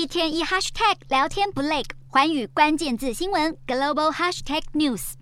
[0.00, 5.12] 一天一 hashtag 聊天不累，寰宇关键字新闻 global hashtag news。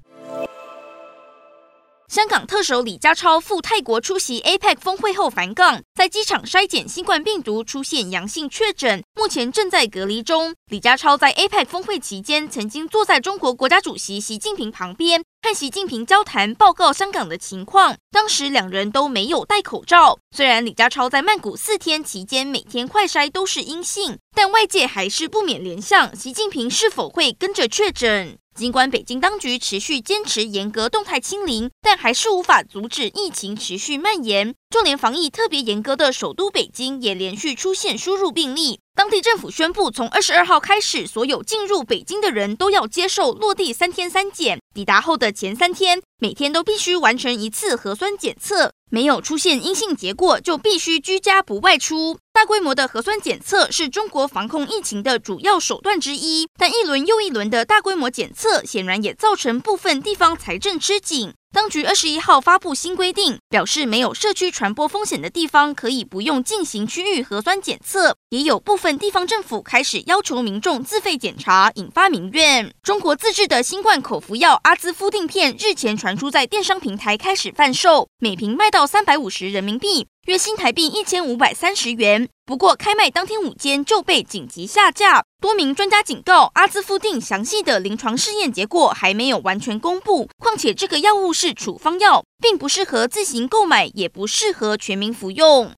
[2.06, 10.54] 香港特首李家超赴泰国出席 APEC 峰会后返港，在机场筛检新冠病毒出现阳性确诊，目前正在隔离中。
[10.70, 17.96] 李家超在 APEC 峰会期间曾经坐在中国国家主席习近平旁边，和习近平交谈，报告香港的情况。
[18.10, 20.18] 当时两人都没有戴口罩。
[20.34, 28.36] 虽然李家超在曼谷四天期间每天快筛都是阴性，但外界还是不免联想习近平是否会跟着确诊。
[28.54, 34.52] 尽管北京当局持续坚持严格动态清零，但还是无法阻止疫情持续蔓延。
[34.70, 38.80] 就连防疫特别严格的首都北京，也连续出现输入病例。
[38.94, 44.60] 当地政府宣布，从二十二号开始，所有进入北京的人都要接受落地三天三检。
[44.74, 52.18] 抵达后的前三天，每天都必须完成一次核酸检测，没有出现阴性结果，就必须居家不外出。
[52.34, 61.32] 大规模的核酸检测是中国防控疫情的主要手段之一，但一轮又一轮的大规模检测，显然也造成部分地方财政吃紧。
[61.50, 72.70] 当局二十一号发布新规定，表示没有社区传播风险的地方可以不用进行区域核酸检测，也有部分地方政府开始要求民众自费检查，引发民怨。
[72.82, 80.06] 中国自制的新冠口服药阿兹夫定片日前传出在电商平台开始贩售，每瓶卖到三百五十人民币。
[80.26, 85.24] 约新台币一千五百三十元，不过开卖当天午间就被紧急下架。
[85.40, 95.66] 多名专家警告，阿兹夫定详细的临床试验结果还没有完全公布，况且这个药物是处方药，并不适合自行购买，也不适合全民服用。